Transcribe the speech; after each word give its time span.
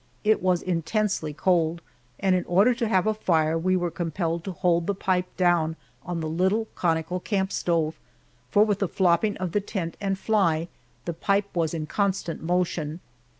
It 0.23 0.41
was 0.41 0.63
intensely 0.63 1.31
cold, 1.31 1.79
and 2.19 2.35
in 2.35 2.43
order 2.45 2.73
to 2.73 2.87
have 2.87 3.05
a 3.05 3.13
fire 3.13 3.55
we 3.55 3.77
were 3.77 3.91
compelled 3.91 4.43
to 4.45 4.51
hold 4.51 4.87
the 4.87 4.95
pipe 4.95 5.27
down 5.37 5.75
on 6.03 6.21
the 6.21 6.27
little 6.27 6.65
conical 6.73 7.19
camp 7.19 7.51
stove, 7.51 7.99
for 8.49 8.63
with 8.65 8.79
the 8.79 8.87
flopping 8.87 9.37
of 9.37 9.51
the 9.51 9.61
tent 9.61 9.97
and 10.01 10.17
fly, 10.17 10.69
the 11.05 11.13
pipe 11.13 11.45
was 11.55 11.75
in 11.75 11.85
constant 11.85 12.41
motion. 12.41 12.99